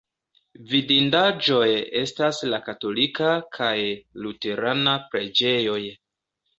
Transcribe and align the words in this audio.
Vidindaĵoj 0.69 1.67
estas 2.01 2.41
la 2.55 2.61
katolika 2.71 3.31
kaj 3.61 3.71
la 3.85 4.27
luterana 4.27 5.01
preĝejoj. 5.15 5.83